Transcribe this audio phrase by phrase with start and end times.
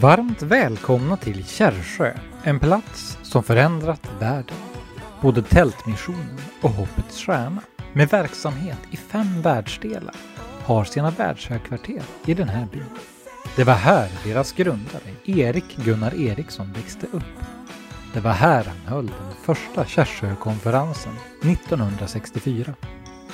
[0.00, 4.56] Varmt välkomna till Kärrsjö, en plats som förändrat världen.
[5.20, 10.14] Både Tältmissionen och Hoppets Stjärna, med verksamhet i fem världsdelar,
[10.64, 12.84] har sina världshögkvarter i den här byn.
[13.56, 17.44] Det var här deras grundare, Erik Gunnar Eriksson, växte upp.
[18.14, 21.12] Det var här han höll den första Kärrsjökonferensen
[21.42, 22.74] 1964.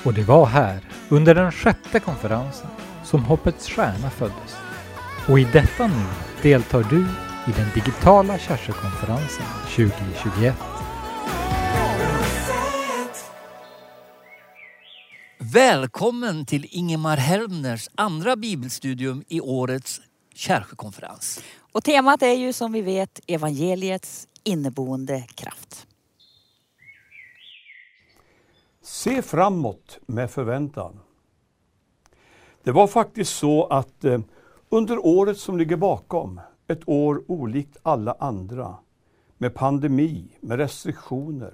[0.03, 0.79] Och det var här,
[1.09, 2.67] under den sjätte konferensen,
[3.07, 4.55] som Hoppets Stjärna föddes.
[5.29, 6.05] Och i detta nu
[6.41, 6.99] deltar du
[7.51, 10.55] i den digitala Kärrsjökonferensen 2021.
[15.39, 20.01] Välkommen till Ingemar Helmners andra bibelstudium i årets
[20.33, 21.43] Kärrsjökonferens.
[21.71, 25.87] Och temat är ju som vi vet evangeliets inneboende kraft.
[28.81, 30.99] Se framåt med förväntan.
[32.67, 34.19] Det var faktiskt så att eh,
[34.69, 38.75] under året som ligger bakom, ett år olikt alla andra,
[39.37, 41.53] med pandemi, med restriktioner.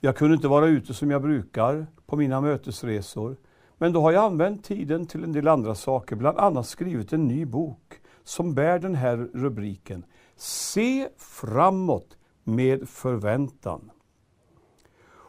[0.00, 3.36] Jag kunde inte vara ute som jag brukar på mina mötesresor,
[3.78, 7.28] men då har jag använt tiden till en del andra saker, bland annat skrivit en
[7.28, 10.04] ny bok som bär den här rubriken
[10.36, 13.90] Se framåt med förväntan.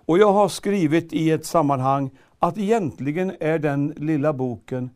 [0.07, 4.89] Och jag har skrivit i ett sammanhang att egentligen är den lilla boken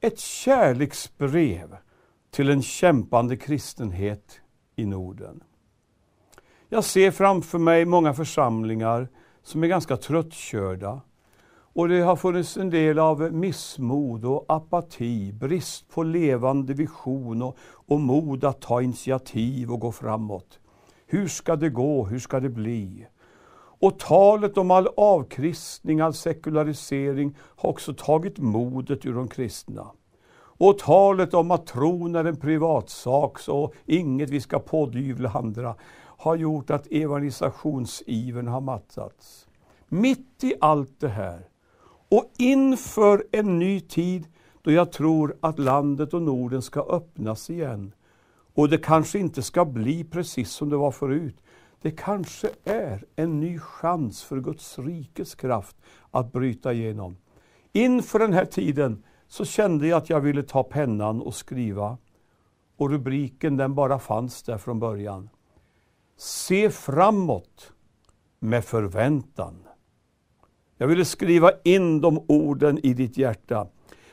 [0.00, 1.76] ett kärleksbrev
[2.30, 4.40] till en kämpande kristenhet
[4.76, 5.42] i Norden.
[6.68, 9.08] Jag ser framför mig många församlingar
[9.42, 11.00] som är ganska tröttkörda.
[11.76, 17.56] Och det har funnits en del av missmod och apati, brist på levande vision och,
[17.62, 20.58] och mod att ta initiativ och gå framåt.
[21.06, 22.06] Hur ska det gå?
[22.06, 23.06] Hur ska det bli?
[23.84, 29.86] Och talet om all avkristning, all sekularisering har också tagit modet ur de kristna.
[30.36, 36.36] Och talet om att tron är en privatsak, så inget vi ska pådyvla andra, har
[36.36, 39.48] gjort att evangelisationsivern har mattats.
[39.88, 41.48] Mitt i allt det här,
[42.08, 44.26] och inför en ny tid
[44.62, 47.92] då jag tror att landet och Norden ska öppnas igen,
[48.54, 51.36] och det kanske inte ska bli precis som det var förut,
[51.84, 55.76] det kanske är en ny chans för Guds rikes kraft
[56.10, 57.16] att bryta igenom.
[57.72, 61.98] Inför den här tiden så kände jag att jag ville ta pennan och skriva.
[62.76, 65.30] Och rubriken den bara fanns där från början.
[66.16, 67.72] Se framåt
[68.38, 69.54] med förväntan.
[70.76, 73.66] Jag ville skriva in de orden i ditt hjärta.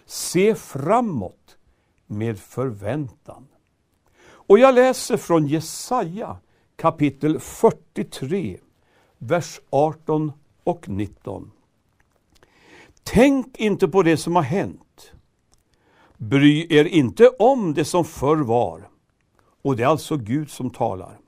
[0.05, 1.57] Se framåt
[2.05, 3.47] med förväntan.
[4.23, 6.37] Och jag läser från Jesaja
[6.81, 8.57] kapitel 43,
[9.17, 10.31] vers 18
[10.63, 11.51] och 19.
[13.03, 15.11] Tänk inte på det som har hänt.
[16.17, 18.89] Bry er inte om det som förr var.
[19.61, 21.19] Och det är alltså Gud som talar.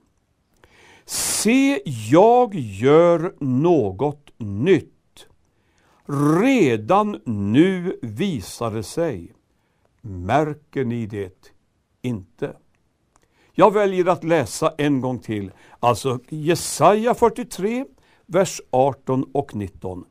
[1.06, 5.28] Se, jag gör något nytt.
[6.42, 9.34] Redan nu visar det sig.
[10.02, 11.54] Märker ni det
[12.02, 12.56] inte?
[13.56, 17.86] Jag väljer att läsa en gång till, alltså Jesaja 43,
[18.26, 20.06] vers 18 och 19.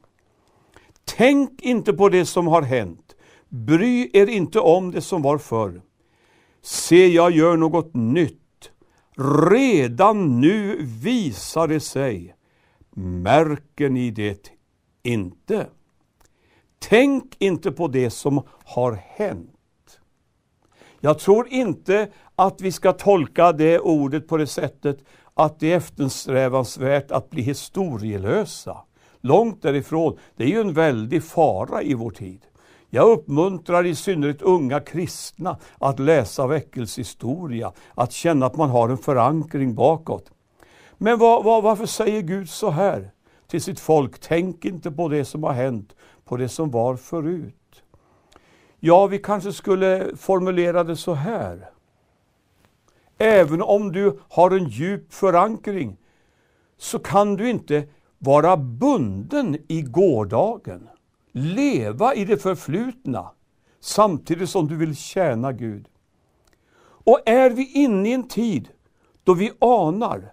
[1.04, 3.16] Tänk inte på det som har hänt,
[3.48, 5.82] bry er inte om det som var förr.
[6.62, 8.38] Se, jag gör något nytt.
[9.50, 12.34] Redan nu visar det sig.
[12.96, 14.50] Märker ni det
[15.02, 15.66] inte?
[16.78, 19.48] Tänk inte på det som har hänt.
[21.00, 22.08] Jag tror inte
[22.46, 24.98] att vi ska tolka det ordet på det sättet
[25.34, 28.76] att det är eftersträvansvärt att bli historielösa.
[29.20, 30.18] Långt därifrån.
[30.36, 32.40] Det är ju en väldig fara i vår tid.
[32.90, 38.98] Jag uppmuntrar i synnerhet unga kristna att läsa väckelsehistoria, att känna att man har en
[38.98, 40.30] förankring bakåt.
[40.98, 43.10] Men var, var, varför säger Gud så här
[43.46, 44.18] till sitt folk?
[44.20, 47.54] Tänk inte på det som har hänt, på det som var förut.
[48.80, 51.68] Ja, vi kanske skulle formulera det så här.
[53.22, 55.96] Även om du har en djup förankring
[56.78, 57.88] så kan du inte
[58.18, 60.88] vara bunden i gårdagen.
[61.32, 63.30] Leva i det förflutna
[63.80, 65.88] samtidigt som du vill tjäna Gud.
[67.04, 68.68] Och är vi inne i en tid
[69.24, 70.32] då vi anar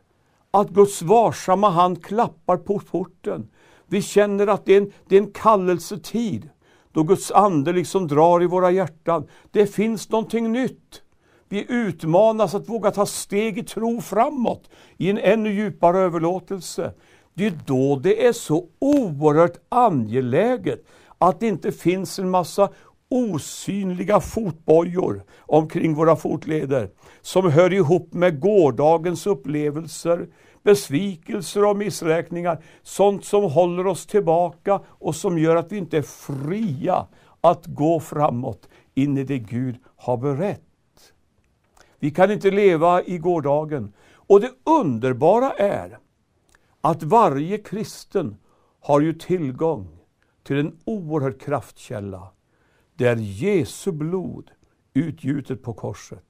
[0.51, 3.49] att Guds varsamma hand klappar på porten.
[3.87, 6.49] Vi känner att det är en, det är en kallelsetid
[6.91, 9.27] då Guds ande liksom drar i våra hjärtan.
[9.51, 11.01] Det finns någonting nytt.
[11.49, 16.93] Vi utmanas att våga ta steg i tro framåt, i en ännu djupare överlåtelse.
[17.33, 20.85] Det är då det är så oerhört angeläget
[21.17, 22.69] att det inte finns en massa
[23.09, 26.89] osynliga fotbojor omkring våra fotleder
[27.21, 30.27] som hör ihop med gårdagens upplevelser,
[30.63, 32.63] besvikelser och missräkningar.
[32.83, 37.07] Sånt som håller oss tillbaka och som gör att vi inte är fria
[37.41, 40.68] att gå framåt in i det Gud har berett.
[41.99, 43.93] Vi kan inte leva i gårdagen.
[44.13, 45.99] Och det underbara är
[46.81, 48.37] att varje kristen
[48.79, 49.99] har ju tillgång
[50.43, 52.27] till en oerhörd kraftkälla.
[52.95, 54.51] Det är Jesu blod
[54.93, 56.25] utgjutet på korset.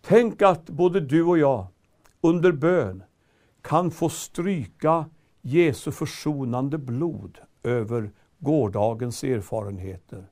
[0.00, 1.66] Tänk att både du och jag
[2.20, 3.02] under bön
[3.62, 5.04] kan få stryka
[5.40, 10.30] Jesu försonande blod över gårdagens erfarenheter.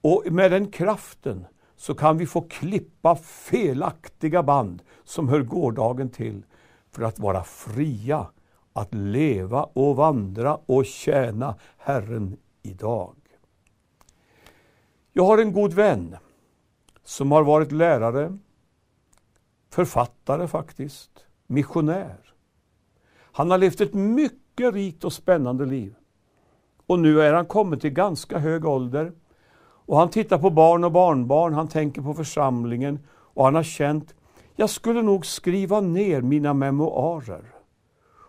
[0.00, 1.46] Och med den kraften
[1.84, 6.42] så kan vi få klippa felaktiga band som hör gårdagen till
[6.90, 8.26] för att vara fria
[8.72, 13.16] att leva och vandra och tjäna Herren idag.
[15.12, 16.16] Jag har en god vän
[17.02, 18.38] som har varit lärare,
[19.70, 22.34] författare faktiskt, missionär.
[23.16, 25.94] Han har levt ett mycket rikt och spännande liv.
[26.86, 29.12] Och nu är han kommit till ganska hög ålder.
[29.86, 34.14] Och han tittar på barn och barnbarn, han tänker på församlingen och han har känt,
[34.56, 37.44] jag skulle nog skriva ner mina memoarer.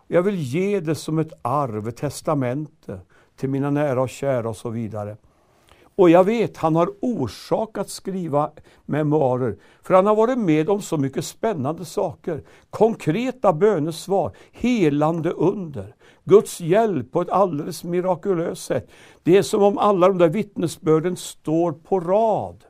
[0.08, 3.00] Jag vill ge det som ett arv, ett testamente
[3.36, 5.18] till mina nära och kära och så vidare.
[5.98, 8.52] Och jag vet, han har orsak att skriva
[8.86, 12.44] memoarer, för han har varit med om så mycket spännande saker.
[12.70, 18.90] Konkreta bönesvar, helande under, Guds hjälp på ett alldeles mirakulöst sätt.
[19.24, 22.64] Det är som om alla de där vittnesbörden står på rad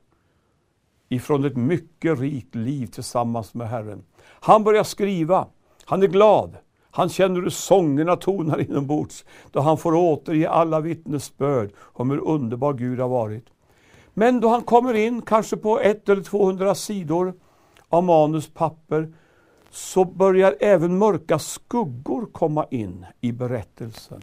[1.09, 4.03] ifrån ett mycket rikt liv tillsammans med Herren.
[4.21, 5.47] Han börjar skriva,
[5.85, 6.57] han är glad,
[6.95, 12.73] han känner hur sångerna tonar inombords då han får återge alla vittnesbörd om hur underbar
[12.73, 13.45] Gud har varit.
[14.13, 17.33] Men då han kommer in, kanske på ett eller 200 sidor
[17.89, 19.13] av manuspapper,
[19.71, 24.21] så börjar även mörka skuggor komma in i berättelsen.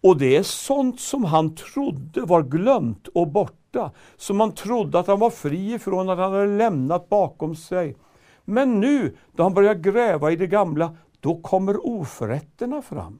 [0.00, 5.06] Och det är sånt som han trodde var glömt och borta, som han trodde att
[5.06, 7.96] han var fri ifrån, att han hade lämnat bakom sig.
[8.44, 13.18] Men nu, då han börjar gräva i det gamla, då kommer oförrätterna fram.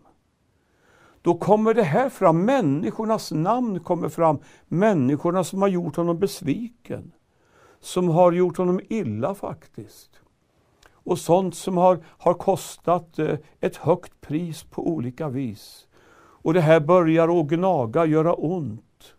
[1.23, 7.13] Då kommer det här fram, människornas namn kommer fram, människorna som har gjort honom besviken,
[7.81, 10.21] som har gjort honom illa faktiskt.
[10.91, 15.87] Och sånt som har, har kostat eh, ett högt pris på olika vis.
[16.17, 19.15] Och det här börjar att gnaga, göra ont.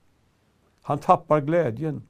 [0.82, 2.04] Han tappar glädjen.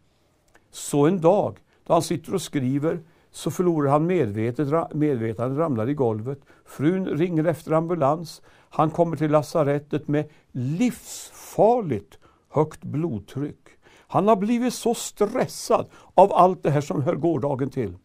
[0.71, 2.99] Så en dag, då han sitter och skriver,
[3.31, 6.39] så förlorar han medvetet, medvetandet, ramlar i golvet.
[6.65, 8.41] Frun ringer efter ambulans.
[8.69, 13.67] Han kommer till lasarettet med livsfarligt högt blodtryck.
[14.07, 17.97] Han har blivit så stressad av allt det här som hör gårdagen till.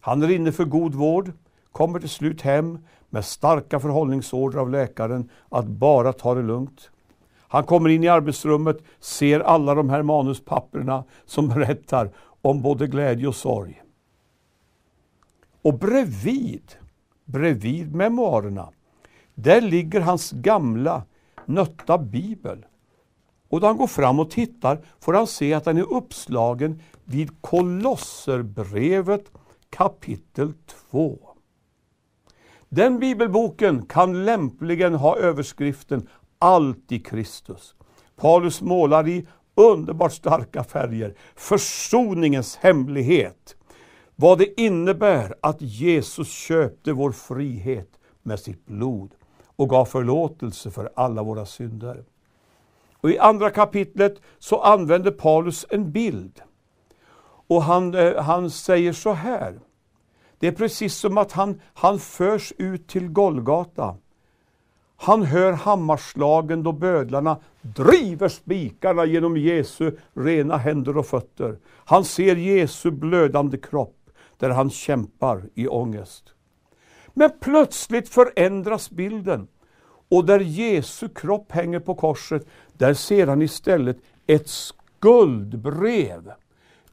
[0.00, 1.32] Han är inne för god vård,
[1.72, 2.78] kommer till slut hem
[3.10, 6.90] med starka förhållningsorder av läkaren att bara ta det lugnt.
[7.48, 12.10] Han kommer in i arbetsrummet, ser alla de här manuspapperna som berättar
[12.42, 13.82] om både glädje och sorg.
[15.62, 16.72] Och bredvid,
[17.24, 18.68] bredvid memoarerna,
[19.34, 21.02] där ligger hans gamla
[21.46, 22.66] nötta bibel.
[23.48, 27.40] Och då han går fram och tittar får han se att den är uppslagen vid
[27.40, 29.30] Kolosserbrevet
[29.70, 30.52] kapitel
[30.90, 31.18] 2.
[32.68, 37.74] Den bibelboken kan lämpligen ha överskriften Allt i Kristus.
[38.16, 39.26] Paulus målar i
[39.60, 43.56] underbart starka färger försoningens hemlighet.
[44.16, 47.88] Vad det innebär att Jesus köpte vår frihet
[48.22, 49.14] med sitt blod
[49.56, 52.04] och gav förlåtelse för alla våra synder.
[53.00, 56.40] Och I andra kapitlet så använder Paulus en bild.
[57.46, 59.60] Och han, eh, han säger så här.
[60.38, 63.96] Det är precis som att han, han förs ut till Golgata.
[65.02, 71.58] Han hör hammarslagen då bödlarna driver spikarna genom Jesu rena händer och fötter.
[71.66, 73.96] Han ser Jesu blödande kropp
[74.38, 76.24] där han kämpar i ångest.
[77.14, 79.48] Men plötsligt förändras bilden
[80.08, 86.32] och där Jesu kropp hänger på korset, där ser han istället ett skuldbrev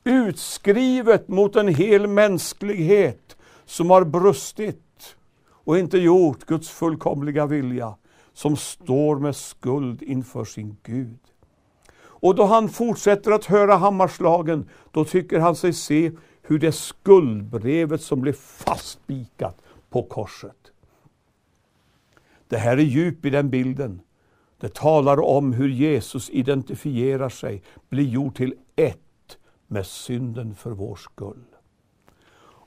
[0.03, 4.86] utskrivet mot en hel mänsklighet som har brustit
[5.67, 7.95] och inte gjort Guds fullkomliga vilja,
[8.33, 11.19] som står med skuld inför sin Gud.
[11.99, 18.01] Och då han fortsätter att höra hammarslagen, då tycker han sig se hur det skuldbrevet
[18.01, 20.71] som blev fastspikat på korset.
[22.47, 24.01] Det här är djup i den bilden
[24.57, 30.95] Det talar om hur Jesus identifierar sig, blir gjord till ett med synden för vår
[30.95, 31.45] skull.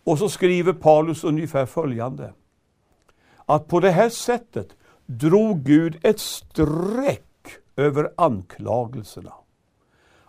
[0.04, 2.33] Och så skriver Paulus ungefär följande.
[3.50, 4.76] Att på det här sättet
[5.07, 9.33] drog Gud ett streck över anklagelserna.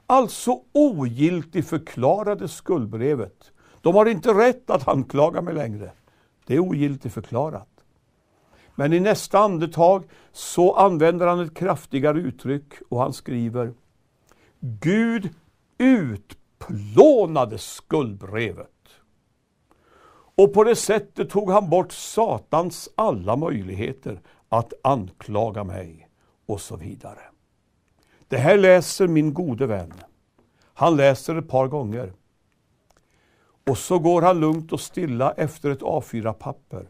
[0.06, 3.52] Alltså ogiltigt förklarade skuldbrevet.
[3.82, 5.92] De har inte rätt att anklaga mig längre.
[6.46, 7.70] Det är ogiltigt förklarat.
[8.76, 13.74] Men i nästa andetag så använder han ett kraftigare uttryck och han skriver
[14.60, 15.30] Gud
[15.78, 18.71] utplånade skuldbrevet.
[20.42, 26.10] Och på det sättet tog han bort Satans alla möjligheter att anklaga mig
[26.46, 27.20] och så vidare.
[28.28, 29.94] Det här läser min gode vän.
[30.74, 32.14] Han läser ett par gånger.
[33.70, 36.90] Och så går han lugnt och stilla efter ett A4-papper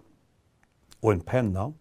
[1.00, 1.74] och en penna.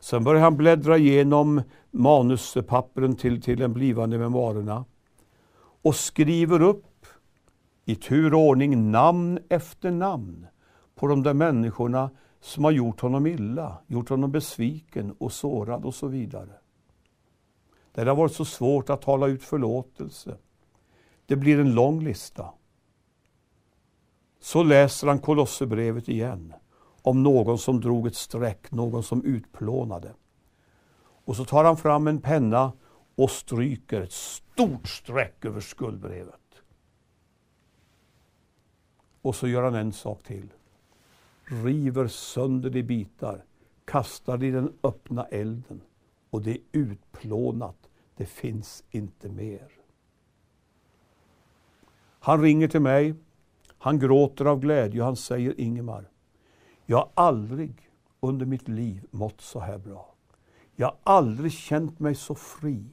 [0.00, 4.84] Sen börjar han bläddra igenom manuspappren till, till den blivande memoarerna
[5.82, 7.06] och skriver upp
[7.84, 10.46] i tur och ordning namn efter namn
[11.00, 15.94] på de där människorna som har gjort honom illa, gjort honom besviken och sårad och
[15.94, 16.52] så vidare.
[17.92, 20.36] Där det har varit så svårt att tala ut förlåtelse.
[21.26, 22.50] Det blir en lång lista.
[24.40, 26.54] Så läser han Kolosserbrevet igen
[27.02, 30.14] om någon som drog ett streck, någon som utplånade.
[31.24, 32.72] Och så tar han fram en penna
[33.14, 36.34] och stryker ett stort streck över skuldbrevet.
[39.22, 40.48] Och så gör han en sak till.
[41.50, 43.44] River sönder det i bitar,
[43.84, 45.80] kastar det i den öppna elden
[46.30, 47.90] och det är utplånat.
[48.16, 49.68] Det finns inte mer.
[52.20, 53.14] Han ringer till mig.
[53.78, 56.10] Han gråter av glädje och han säger Ingemar,
[56.86, 57.90] jag har aldrig
[58.20, 60.14] under mitt liv mått så här bra.
[60.76, 62.84] Jag har aldrig känt mig så fri,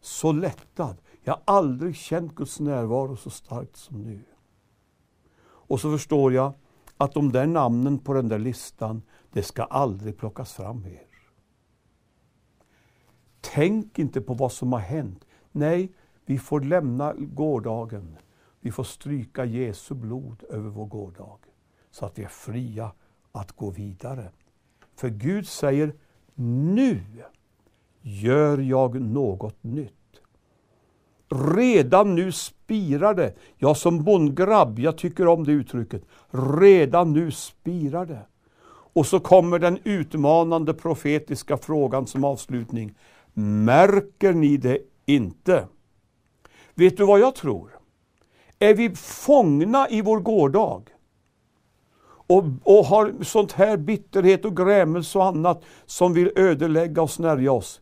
[0.00, 0.96] så lättad.
[1.22, 4.20] Jag har aldrig känt Guds närvaro så starkt som nu.
[5.44, 6.52] Och så förstår jag
[6.96, 11.06] att de där namnen på den där listan, det ska aldrig plockas fram mer.
[13.40, 15.24] Tänk inte på vad som har hänt.
[15.52, 15.92] Nej,
[16.24, 18.16] vi får lämna gårdagen.
[18.60, 21.38] Vi får stryka Jesu blod över vår gårdag
[21.90, 22.92] så att vi är fria
[23.32, 24.30] att gå vidare.
[24.94, 25.94] För Gud säger,
[26.34, 27.04] nu
[28.00, 30.03] gör jag något nytt.
[31.56, 33.34] Redan nu spirar det.
[33.56, 36.02] Jag som bondgrabb, jag tycker om det uttrycket.
[36.60, 38.26] Redan nu spirar det.
[38.66, 42.94] Och så kommer den utmanande profetiska frågan som avslutning.
[43.32, 45.66] Märker ni det inte?
[46.74, 47.70] Vet du vad jag tror?
[48.58, 50.82] Är vi fångna i vår gårdag
[52.26, 57.52] och, och har sånt här bitterhet och grämelse och annat som vill ödelägga och snärja
[57.52, 57.80] oss,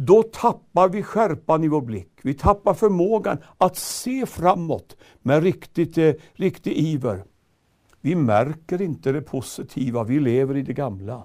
[0.00, 2.10] då tappar vi skärpan i vår blick.
[2.22, 7.24] Vi tappar förmågan att se framåt med riktigt, eh, riktig iver.
[8.00, 11.24] Vi märker inte det positiva, vi lever i det gamla.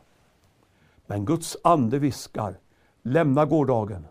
[1.07, 2.59] Men Guds ande viskar,
[3.03, 4.05] lämna gårdagen.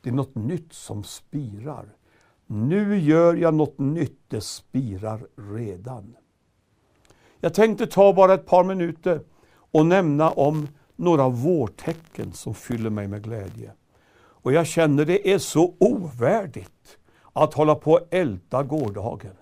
[0.00, 1.96] Det är något nytt som spirar.
[2.46, 6.16] Nu gör jag något nytt, det spirar redan.
[7.40, 9.20] Jag tänkte ta bara ett par minuter
[9.52, 13.72] och nämna om några vårtecken som fyller mig med glädje.
[14.42, 16.98] Och jag känner det är så ovärdigt
[17.32, 19.34] att hålla på och älta gårdagen.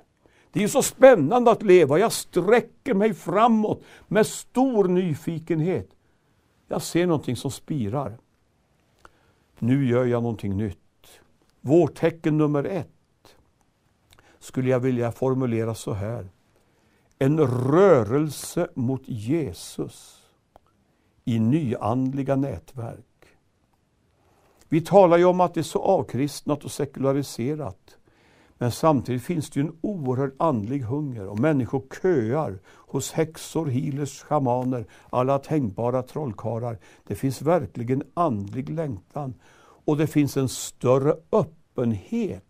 [0.52, 1.98] Det är så spännande att leva.
[1.98, 5.88] Jag sträcker mig framåt med stor nyfikenhet.
[6.68, 8.18] Jag ser någonting som spirar.
[9.58, 10.76] Nu gör jag någonting nytt.
[11.60, 13.36] Vårtecken nummer ett
[14.38, 16.28] skulle jag vilja formulera så här.
[17.18, 20.26] En rörelse mot Jesus
[21.24, 23.09] i nyandliga nätverk.
[24.72, 27.96] Vi talar ju om att det är så avkristnat och sekulariserat.
[28.58, 34.22] Men samtidigt finns det ju en oerhörd andlig hunger och människor köar hos häxor, healers,
[34.22, 36.78] schamaner, alla tänkbara trollkarlar.
[37.06, 39.34] Det finns verkligen andlig längtan
[39.84, 42.44] och det finns en större öppenhet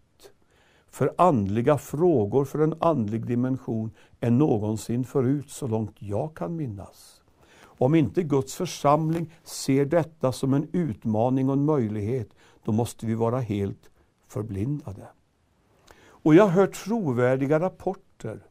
[0.90, 7.19] för andliga frågor, för en andlig dimension än någonsin förut, så långt jag kan minnas.
[7.80, 12.28] Om inte Guds församling ser detta som en utmaning och en möjlighet,
[12.64, 13.90] då måste vi vara helt
[14.28, 15.08] förblindade.
[16.02, 18.46] Och jag har hört trovärdiga rapporter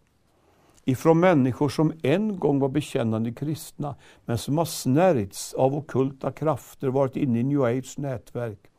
[0.85, 3.95] ifrån människor som en gång var bekännande kristna,
[4.25, 8.71] men som har snärjts av okulta krafter, varit inne i New Age nätverk.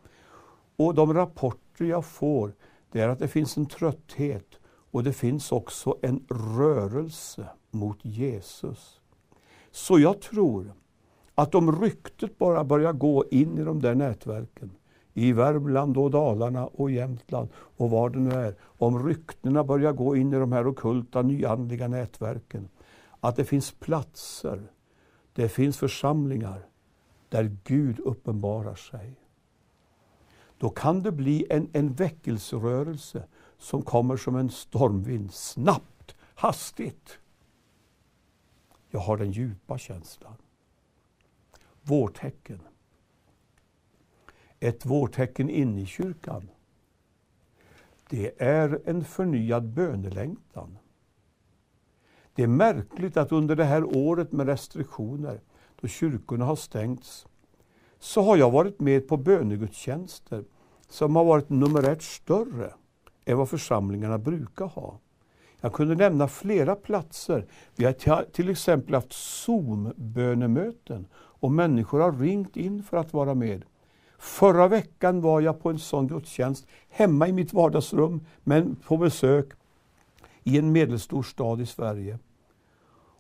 [0.77, 2.53] Och de rapporter jag får,
[2.93, 4.59] det är att det finns en trötthet
[4.91, 9.00] och det finns också en rörelse mot Jesus.
[9.71, 10.73] Så jag tror
[11.35, 14.71] att om ryktet bara börjar gå in i de där nätverken,
[15.15, 20.17] i Värmland och Dalarna och Jämtland och var det nu är, om ryktena börjar gå
[20.17, 22.69] in i de här okulta nyandliga nätverken,
[23.21, 24.63] att det finns platser,
[25.33, 26.67] det finns församlingar
[27.29, 29.15] där Gud uppenbarar sig.
[30.59, 33.25] Då kan det bli en, en väckelserörelse
[33.59, 37.19] som kommer som en stormvind, snabbt, hastigt.
[38.91, 40.35] Jag har den djupa känslan.
[41.83, 42.61] Vårtecken.
[44.61, 46.51] Ett vårtecken inne i kyrkan.
[48.09, 50.79] Det är en förnyad bönelängtan.
[52.35, 55.41] Det är märkligt att under det här året med restriktioner,
[55.81, 57.27] då kyrkorna har stängts,
[57.99, 60.45] så har jag varit med på bönegudstjänster
[60.89, 62.75] som har varit numerärt större
[63.25, 64.99] än vad församlingarna brukar ha.
[65.61, 67.47] Jag kunde nämna flera platser.
[67.77, 73.65] Vi har till exempel haft Zoom-bönemöten och människor har ringt in för att vara med.
[74.19, 79.53] Förra veckan var jag på en sån gudstjänst hemma i mitt vardagsrum, men på besök
[80.45, 82.19] i en medelstor stad i Sverige.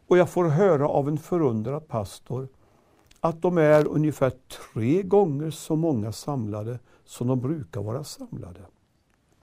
[0.07, 2.49] Och jag får höra av en förundrad pastor
[3.21, 4.33] att de är ungefär
[4.71, 8.61] tre gånger så många samlade som de brukar vara samlade.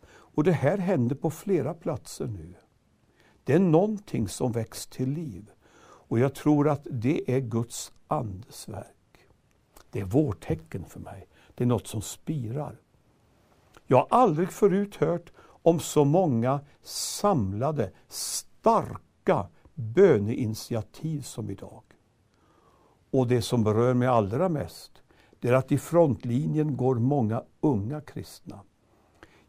[0.09, 2.53] Och det här händer på flera platser nu.
[3.47, 5.51] Det är någonting som väcks till liv.
[5.79, 9.27] Och jag tror att det är Guds andes verk.
[9.91, 11.27] Det är vårtecken för mig.
[11.55, 12.79] Det är något som spirar.
[13.85, 21.83] Jag har aldrig förut hört om så många samlade, starka böneinitiativ som idag.
[23.11, 24.91] Och det som berör mig allra mest,
[25.39, 28.59] det är att i frontlinjen går många unga kristna.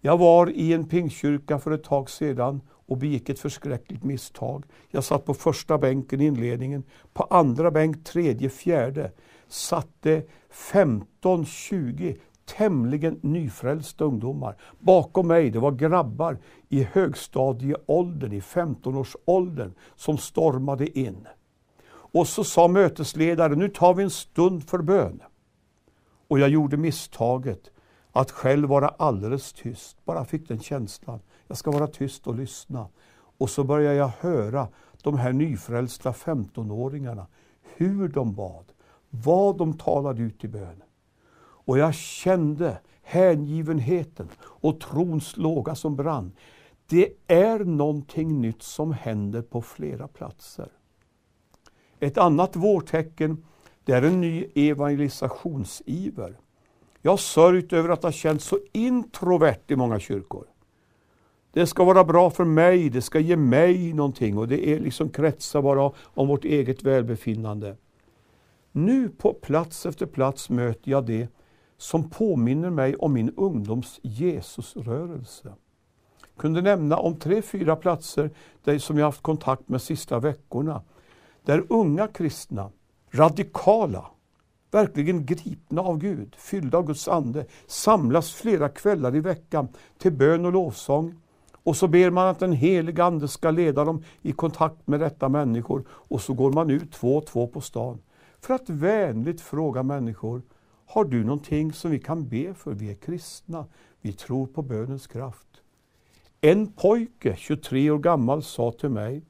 [0.01, 4.65] Jag var i en pingkyrka för ett tag sedan och begick ett förskräckligt misstag.
[4.89, 6.85] Jag satt på första bänken i inledningen.
[7.13, 9.13] På andra bänk, tredje, fjärde
[9.49, 12.17] satt det 15-20
[12.57, 14.57] tämligen nyfrälsta ungdomar.
[14.79, 21.27] Bakom mig det var grabbar i högstadieåldern, i 15-årsåldern, som stormade in.
[21.91, 25.23] Och så sa mötesledaren, nu tar vi en stund för bön.
[26.29, 27.71] Och jag gjorde misstaget
[28.13, 31.21] att själv vara alldeles tyst, bara fick den känslan.
[31.49, 32.89] Jag ska vara tyst och lyssna.
[33.39, 34.69] Och så börjar jag höra
[35.03, 37.27] de här nyfrälsta 15-åringarna,
[37.77, 38.65] hur de bad,
[39.11, 40.83] vad de talade ut i bön.
[41.41, 46.33] Och jag kände hängivenheten och trons låga som brann.
[46.87, 50.69] Det är någonting nytt som händer på flera platser.
[52.01, 53.45] Ett annat vårtecken
[53.85, 56.37] det är en ny evangelisationsiver.
[57.03, 60.47] Jag har sörjt över att ha känts så introvert i många kyrkor.
[61.53, 65.09] Det ska vara bra för mig, det ska ge mig någonting och det är liksom
[65.09, 67.77] kretsar bara om vårt eget välbefinnande.
[68.73, 71.29] Nu på plats efter plats möter jag det
[71.79, 75.49] som påminner mig om min ungdoms Jesusrörelse.
[76.21, 78.31] Jag kunde nämna om tre, fyra platser
[78.65, 80.83] där som jag haft kontakt med sista veckorna.
[81.43, 82.71] Där unga kristna,
[83.11, 84.07] radikala,
[84.71, 90.45] verkligen gripna av Gud, fyllda av Guds ande, samlas flera kvällar i veckan till bön
[90.47, 91.15] och lovsång.
[91.69, 95.29] Och så ber man att den heliga Ande ska leda dem i kontakt med rätta
[95.29, 97.99] människor och så går man ut två och två på stan
[98.41, 100.43] för att vänligt fråga människor
[100.87, 102.73] har du någonting som vi kan be för?
[102.73, 103.67] Vi är kristna.
[104.01, 105.49] Vi tror på bönens kraft.
[106.41, 109.23] En pojke, 23 år gammal, sa till mig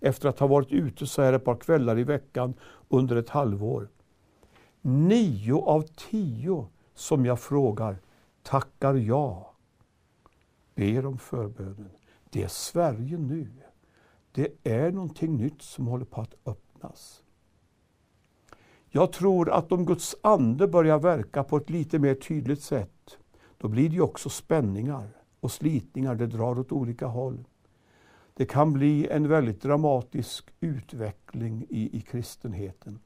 [0.00, 2.54] efter att ha varit ute så här ett par kvällar i veckan
[2.88, 3.88] under ett halvår.
[4.80, 7.96] Nio av tio som jag frågar
[8.42, 9.47] tackar ja.
[10.78, 11.90] Ber om förbönen.
[12.30, 13.48] Det är Sverige nu.
[14.32, 17.22] Det är någonting nytt som håller på att öppnas.
[18.88, 23.18] Jag tror att om Guds ande börjar verka på ett lite mer tydligt sätt,
[23.58, 25.08] då blir det också spänningar
[25.40, 27.44] och slitningar, det drar åt olika håll.
[28.34, 33.00] Det kan bli en väldigt dramatisk utveckling i, i kristenheten.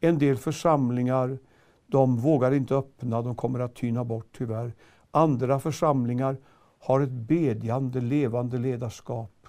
[0.00, 1.38] En del församlingar
[1.86, 4.74] de vågar inte öppna, de kommer att tyna bort tyvärr.
[5.10, 6.36] Andra församlingar
[6.82, 9.46] har ett bedjande, levande ledarskap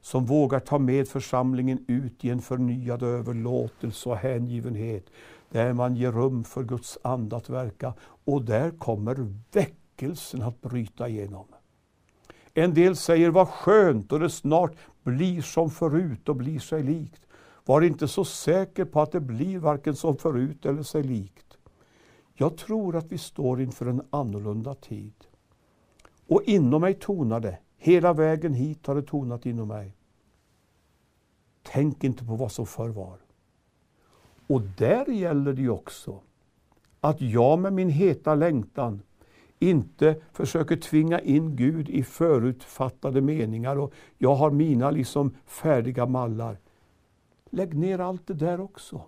[0.00, 5.06] som vågar ta med församlingen ut i en förnyad överlåtelse och hängivenhet,
[5.50, 7.94] där man ger rum för Guds ande att verka.
[8.00, 11.46] Och där kommer väckelsen att bryta igenom.
[12.54, 17.22] En del säger, vad skönt och det snart blir som förut och blir sig likt.
[17.64, 21.58] Var inte så säker på att det blir varken som förut eller sig likt.
[22.34, 25.27] Jag tror att vi står inför en annorlunda tid.
[26.28, 29.94] Och inom mig tonar det, hela vägen hit har det tonat inom mig.
[31.62, 33.18] Tänk inte på vad som förr var.
[34.46, 36.20] Och där gäller det ju också
[37.00, 39.02] att jag med min heta längtan
[39.58, 46.58] inte försöker tvinga in Gud i förutfattade meningar och jag har mina liksom färdiga mallar.
[47.50, 49.02] Lägg ner allt det där också.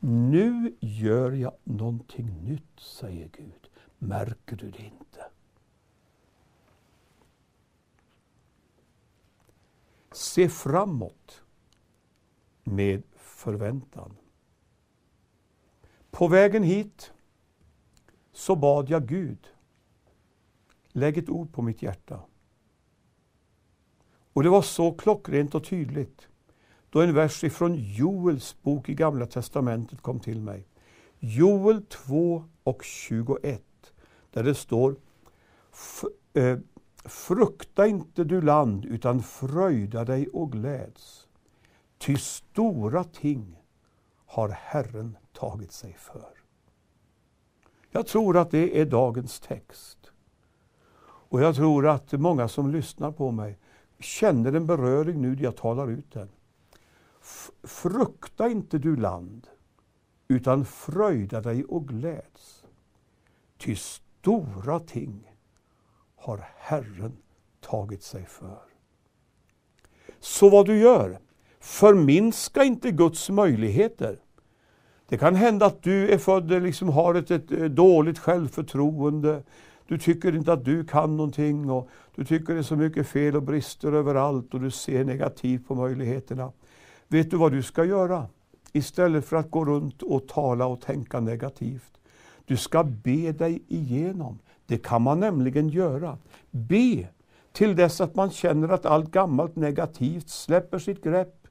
[0.00, 3.70] Nu gör jag någonting nytt, säger Gud.
[3.98, 5.24] Märker du det inte?
[10.12, 11.42] Se framåt
[12.64, 14.16] med förväntan.
[16.10, 17.12] På vägen hit
[18.32, 19.48] så bad jag Gud,
[20.88, 22.20] lägg ett ord på mitt hjärta.
[24.32, 26.28] Och det var så klockrent och tydligt
[26.90, 30.66] då en vers ifrån Joels bok i Gamla Testamentet kom till mig.
[31.18, 33.62] Joel 2 och 21,
[34.30, 34.96] där det står
[37.08, 41.28] Frukta inte du land, utan fröjda dig och gläds.
[41.98, 43.62] Ty stora ting
[44.26, 46.28] har Herren tagit sig för.
[47.90, 50.12] Jag tror att det är dagens text.
[51.30, 53.58] Och jag tror att många som lyssnar på mig
[53.98, 56.28] känner en beröring nu när jag talar ut den.
[57.62, 59.46] Frukta inte du land,
[60.28, 62.64] utan fröjda dig och gläds.
[63.58, 65.37] Ty stora ting
[66.18, 67.16] har Herren
[67.60, 68.58] tagit sig för.
[70.20, 71.18] Så vad du gör,
[71.60, 74.18] förminska inte Guds möjligheter.
[75.08, 79.42] Det kan hända att du är född och liksom har ett, ett dåligt självförtroende.
[79.86, 83.36] Du tycker inte att du kan någonting och du tycker det är så mycket fel
[83.36, 86.52] och brister överallt och du ser negativt på möjligheterna.
[87.08, 88.26] Vet du vad du ska göra?
[88.72, 91.97] Istället för att gå runt och tala och tänka negativt.
[92.48, 94.38] Du ska be dig igenom.
[94.66, 96.18] Det kan man nämligen göra.
[96.50, 97.08] Be
[97.52, 101.46] till dess att man känner att allt gammalt negativt släpper sitt grepp.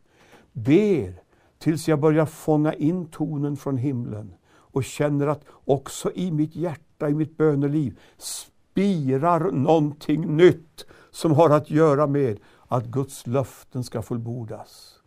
[0.52, 1.22] Ber
[1.58, 7.10] tills jag börjar fånga in tonen från himlen och känner att också i mitt hjärta,
[7.10, 14.02] i mitt böneliv spirar någonting nytt som har att göra med att Guds löften ska
[14.02, 15.00] fullbordas.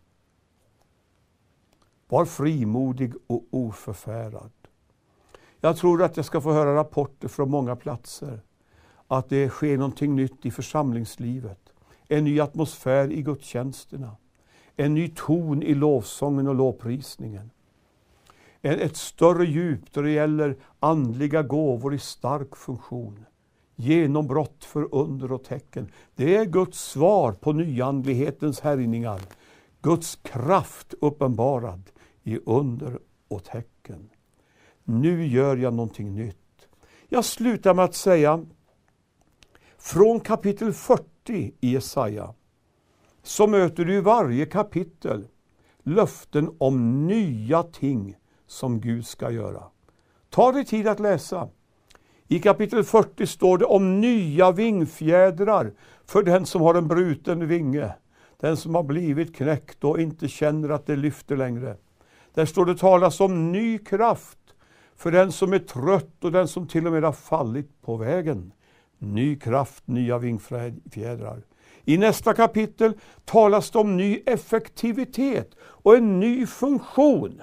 [2.07, 4.60] Var frimodig och oförfärad.
[5.63, 8.41] Jag tror att jag ska få höra rapporter från många platser
[9.07, 11.73] att det sker någonting nytt i församlingslivet.
[12.07, 14.15] En ny atmosfär i gudstjänsterna.
[14.75, 17.51] En ny ton i lovsången och lovprisningen.
[18.61, 23.25] Ett större djup då det gäller andliga gåvor i stark funktion.
[23.75, 25.91] Genombrott för under och tecken.
[26.15, 29.21] Det är Guds svar på nyandlighetens härjningar.
[29.81, 31.83] Guds kraft uppenbarad
[32.23, 33.80] i under och tecken.
[34.91, 36.67] Nu gör jag någonting nytt.
[37.09, 38.45] Jag slutar med att säga
[39.77, 41.03] från kapitel 40
[41.61, 42.33] i Jesaja
[43.23, 45.27] så möter du i varje kapitel
[45.83, 48.15] löften om nya ting
[48.47, 49.63] som Gud ska göra.
[50.29, 51.49] Ta dig tid att läsa.
[52.27, 55.73] I kapitel 40 står det om nya vingfjädrar
[56.05, 57.93] för den som har en bruten vinge.
[58.39, 61.77] Den som har blivit knäckt och inte känner att det lyfter längre.
[62.33, 64.40] Där står det talas om ny kraft
[65.01, 68.53] för den som är trött och den som till och med har fallit på vägen.
[68.97, 71.41] Ny kraft, nya vingfjädrar.
[71.85, 72.93] I nästa kapitel
[73.25, 77.41] talas det om ny effektivitet och en ny funktion.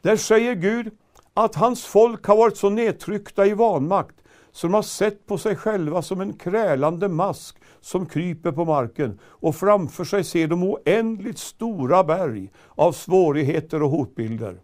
[0.00, 0.90] Där säger Gud
[1.34, 4.16] att hans folk har varit så nedtryckta i vanmakt
[4.52, 9.18] så de har sett på sig själva som en krälande mask som kryper på marken
[9.24, 14.60] och framför sig ser de oändligt stora berg av svårigheter och hotbilder.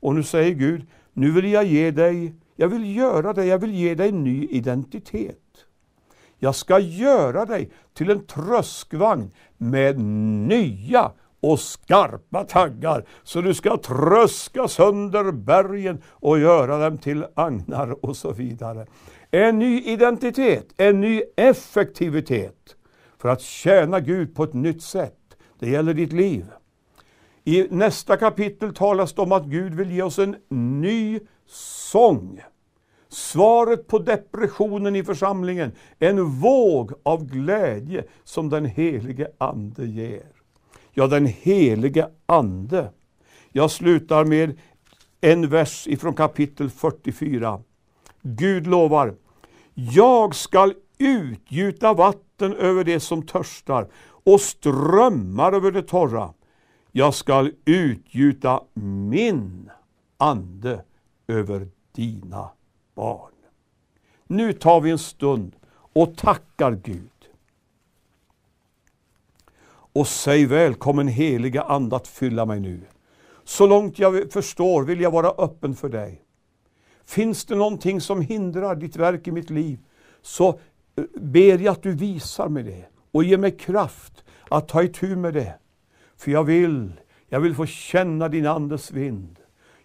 [0.00, 3.74] Och nu säger Gud, nu vill jag ge dig, jag vill göra dig, jag vill
[3.74, 5.38] ge dig en ny identitet.
[6.38, 10.00] Jag ska göra dig till en tröskvagn med
[10.48, 18.04] nya och skarpa taggar, så du ska tröska sönder bergen och göra dem till agnar
[18.04, 18.86] och så vidare.
[19.30, 22.76] En ny identitet, en ny effektivitet
[23.18, 25.36] för att tjäna Gud på ett nytt sätt.
[25.58, 26.44] Det gäller ditt liv.
[27.44, 32.40] I nästa kapitel talas det om att Gud vill ge oss en ny sång.
[33.08, 40.26] Svaret på depressionen i församlingen, en våg av glädje som den helige Ande ger.
[40.92, 42.90] Ja, den helige Ande.
[43.52, 44.58] Jag slutar med
[45.20, 47.60] en vers ifrån kapitel 44.
[48.22, 49.14] Gud lovar,
[49.74, 53.88] jag skall utgjuta vatten över det som törstar
[54.24, 56.34] och strömmar över det torra.
[56.94, 59.70] Jag skall utgjuta min
[60.16, 60.84] ande
[61.26, 62.50] över dina
[62.94, 63.32] barn.
[64.26, 67.08] Nu tar vi en stund och tackar Gud.
[69.94, 72.80] Och säg välkommen heliga Ande att fylla mig nu.
[73.44, 76.22] Så långt jag förstår vill jag vara öppen för dig.
[77.04, 79.78] Finns det någonting som hindrar ditt verk i mitt liv,
[80.22, 84.82] så eh, ber jag att du visar mig det och ger mig kraft att ta
[84.82, 85.58] itu med det.
[86.22, 89.38] För jag vill, jag vill få känna din Andes vind.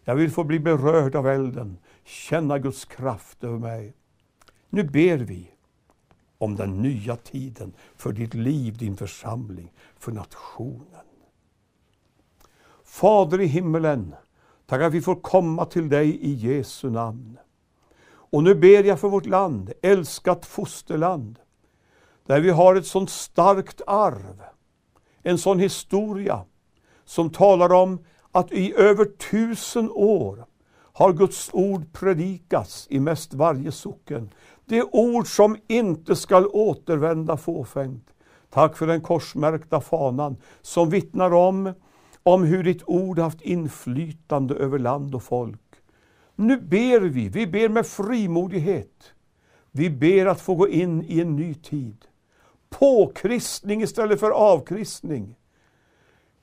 [0.03, 3.93] Jag vill få bli berörd av elden, känna Guds kraft över mig.
[4.69, 5.51] Nu ber vi
[6.37, 11.05] om den nya tiden för ditt liv, din församling, för nationen.
[12.83, 14.15] Fader i himmelen,
[14.65, 17.37] tack att vi får komma till dig i Jesu namn.
[18.07, 21.39] Och nu ber jag för vårt land, älskat fosterland,
[22.25, 24.43] där vi har ett sådant starkt arv,
[25.27, 26.41] en sån historia
[27.05, 27.99] som talar om
[28.31, 30.45] att i över tusen år
[30.93, 34.29] har Guds ord predikats i mest varje socken.
[34.65, 38.07] Det ord som inte skall återvända fåfängt.
[38.49, 41.73] Tack för den korsmärkta fanan som vittnar om,
[42.23, 45.61] om hur ditt ord haft inflytande över land och folk.
[46.35, 49.13] Nu ber vi, vi ber med frimodighet.
[49.71, 52.06] Vi ber att få gå in i en ny tid.
[52.79, 55.35] Påkristning istället för avkristning.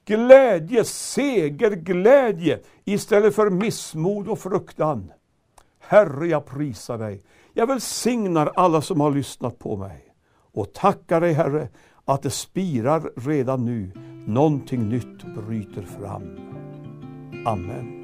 [0.05, 5.13] Glädje, segerglädje istället för missmod och fruktan.
[5.79, 7.23] Herre, jag prisar dig.
[7.53, 10.15] Jag välsignar alla som har lyssnat på mig
[10.53, 11.69] och tackar dig, Herre,
[12.05, 13.91] att det spirar redan nu.
[14.27, 16.39] Någonting nytt bryter fram.
[17.47, 18.04] Amen.